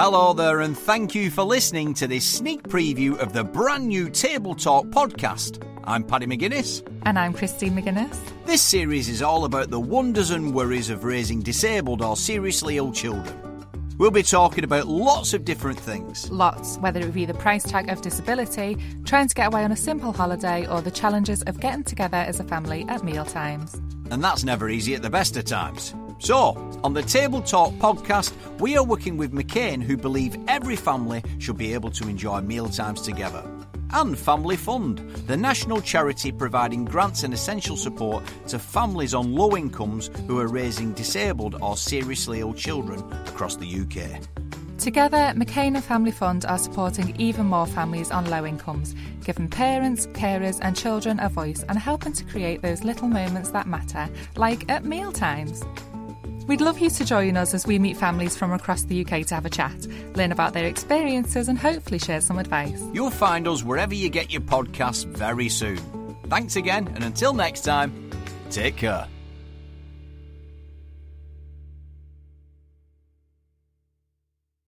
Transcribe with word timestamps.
Hello 0.00 0.32
there, 0.32 0.60
and 0.60 0.78
thank 0.78 1.16
you 1.16 1.28
for 1.28 1.42
listening 1.42 1.92
to 1.94 2.06
this 2.06 2.24
sneak 2.24 2.62
preview 2.68 3.18
of 3.18 3.32
the 3.32 3.42
brand 3.42 3.88
new 3.88 4.08
Table 4.08 4.54
Talk 4.54 4.86
podcast. 4.86 5.60
I'm 5.82 6.04
Paddy 6.04 6.24
McGuinness. 6.24 6.88
And 7.02 7.18
I'm 7.18 7.32
Christine 7.32 7.74
McGuinness. 7.74 8.16
This 8.46 8.62
series 8.62 9.08
is 9.08 9.22
all 9.22 9.44
about 9.44 9.70
the 9.70 9.80
wonders 9.80 10.30
and 10.30 10.54
worries 10.54 10.88
of 10.88 11.02
raising 11.02 11.40
disabled 11.42 12.00
or 12.00 12.16
seriously 12.16 12.76
ill 12.76 12.92
children. 12.92 13.66
We'll 13.98 14.12
be 14.12 14.22
talking 14.22 14.62
about 14.62 14.86
lots 14.86 15.34
of 15.34 15.44
different 15.44 15.80
things. 15.80 16.30
Lots, 16.30 16.76
whether 16.76 17.00
it 17.00 17.12
be 17.12 17.26
the 17.26 17.34
price 17.34 17.64
tag 17.64 17.88
of 17.88 18.00
disability, 18.00 18.76
trying 19.04 19.26
to 19.26 19.34
get 19.34 19.48
away 19.48 19.64
on 19.64 19.72
a 19.72 19.76
simple 19.76 20.12
holiday, 20.12 20.64
or 20.68 20.80
the 20.80 20.92
challenges 20.92 21.42
of 21.42 21.58
getting 21.58 21.82
together 21.82 22.18
as 22.18 22.38
a 22.38 22.44
family 22.44 22.86
at 22.88 23.02
meal 23.02 23.24
times. 23.24 23.74
And 24.12 24.22
that's 24.22 24.44
never 24.44 24.68
easy 24.68 24.94
at 24.94 25.02
the 25.02 25.10
best 25.10 25.36
of 25.36 25.44
times. 25.44 25.92
So, 26.20 26.56
on 26.82 26.94
the 26.94 27.02
Table 27.02 27.40
Talk 27.40 27.72
podcast, 27.74 28.32
we 28.58 28.76
are 28.76 28.84
working 28.84 29.16
with 29.16 29.32
McCain, 29.32 29.80
who 29.80 29.96
believe 29.96 30.36
every 30.48 30.74
family 30.74 31.22
should 31.38 31.56
be 31.56 31.74
able 31.74 31.90
to 31.92 32.08
enjoy 32.08 32.40
mealtimes 32.40 33.02
together. 33.02 33.48
And 33.92 34.18
Family 34.18 34.56
Fund, 34.56 34.98
the 35.28 35.36
national 35.36 35.80
charity 35.80 36.32
providing 36.32 36.84
grants 36.84 37.22
and 37.22 37.32
essential 37.32 37.76
support 37.76 38.24
to 38.48 38.58
families 38.58 39.14
on 39.14 39.32
low 39.32 39.56
incomes 39.56 40.10
who 40.26 40.38
are 40.40 40.48
raising 40.48 40.92
disabled 40.92 41.56
or 41.62 41.76
seriously 41.76 42.40
ill 42.40 42.52
children 42.52 43.00
across 43.28 43.56
the 43.56 43.66
UK. 43.66 44.20
Together, 44.78 45.32
McCain 45.36 45.74
and 45.74 45.82
Family 45.82 46.12
Fund 46.12 46.44
are 46.44 46.58
supporting 46.58 47.18
even 47.20 47.46
more 47.46 47.66
families 47.66 48.10
on 48.10 48.30
low 48.30 48.46
incomes, 48.46 48.94
giving 49.24 49.48
parents, 49.48 50.06
carers, 50.08 50.58
and 50.62 50.76
children 50.76 51.18
a 51.20 51.28
voice 51.28 51.64
and 51.68 51.78
helping 51.78 52.12
to 52.12 52.24
create 52.24 52.62
those 52.62 52.84
little 52.84 53.08
moments 53.08 53.50
that 53.50 53.66
matter, 53.66 54.08
like 54.36 54.70
at 54.70 54.84
mealtimes. 54.84 55.64
We'd 56.48 56.62
love 56.62 56.78
you 56.78 56.88
to 56.88 57.04
join 57.04 57.36
us 57.36 57.52
as 57.52 57.66
we 57.66 57.78
meet 57.78 57.98
families 57.98 58.34
from 58.34 58.54
across 58.54 58.84
the 58.84 59.04
UK 59.04 59.26
to 59.26 59.34
have 59.34 59.44
a 59.44 59.50
chat, 59.50 59.86
learn 60.16 60.32
about 60.32 60.54
their 60.54 60.64
experiences, 60.64 61.46
and 61.46 61.58
hopefully 61.58 61.98
share 61.98 62.22
some 62.22 62.38
advice. 62.38 62.82
You'll 62.94 63.10
find 63.10 63.46
us 63.46 63.62
wherever 63.62 63.92
you 63.92 64.08
get 64.08 64.32
your 64.32 64.40
podcasts 64.40 65.04
very 65.04 65.50
soon. 65.50 65.78
Thanks 66.30 66.56
again, 66.56 66.88
and 66.94 67.04
until 67.04 67.34
next 67.34 67.60
time, 67.60 68.10
take 68.50 68.76
care. 68.76 69.06